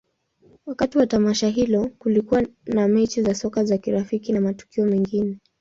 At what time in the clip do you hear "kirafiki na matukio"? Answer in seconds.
3.77-4.85